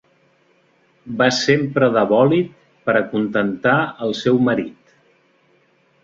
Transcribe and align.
Va 1.17 1.25
sempre 1.39 1.89
de 1.97 2.01
bòlit 2.13 2.49
per 2.87 2.95
acontentar 3.01 3.75
el 4.07 4.15
seu 4.21 4.41
marit. 4.49 4.95